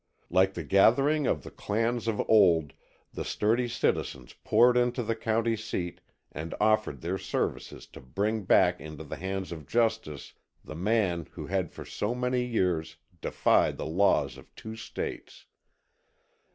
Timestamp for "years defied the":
12.43-13.85